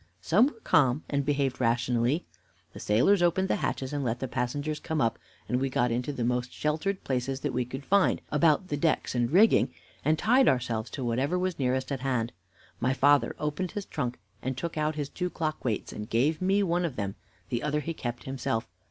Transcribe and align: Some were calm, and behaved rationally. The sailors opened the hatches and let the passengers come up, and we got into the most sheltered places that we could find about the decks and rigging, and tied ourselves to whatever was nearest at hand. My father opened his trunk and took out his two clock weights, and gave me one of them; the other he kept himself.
Some 0.19 0.47
were 0.47 0.59
calm, 0.63 1.03
and 1.11 1.23
behaved 1.23 1.61
rationally. 1.61 2.25
The 2.73 2.79
sailors 2.79 3.21
opened 3.21 3.49
the 3.49 3.57
hatches 3.57 3.93
and 3.93 4.03
let 4.03 4.19
the 4.19 4.27
passengers 4.27 4.79
come 4.79 4.99
up, 4.99 5.19
and 5.47 5.61
we 5.61 5.69
got 5.69 5.91
into 5.91 6.11
the 6.11 6.23
most 6.23 6.51
sheltered 6.51 7.03
places 7.03 7.41
that 7.41 7.53
we 7.53 7.65
could 7.65 7.85
find 7.85 8.19
about 8.31 8.69
the 8.69 8.77
decks 8.77 9.13
and 9.13 9.29
rigging, 9.29 9.71
and 10.03 10.17
tied 10.17 10.47
ourselves 10.47 10.89
to 10.89 11.03
whatever 11.05 11.37
was 11.37 11.59
nearest 11.59 11.91
at 11.91 11.99
hand. 11.99 12.31
My 12.79 12.95
father 12.95 13.35
opened 13.37 13.73
his 13.73 13.85
trunk 13.85 14.17
and 14.41 14.57
took 14.57 14.75
out 14.75 14.95
his 14.95 15.07
two 15.07 15.29
clock 15.29 15.63
weights, 15.63 15.93
and 15.93 16.09
gave 16.09 16.41
me 16.41 16.63
one 16.63 16.83
of 16.83 16.95
them; 16.95 17.13
the 17.49 17.61
other 17.61 17.81
he 17.81 17.93
kept 17.93 18.23
himself. 18.23 18.67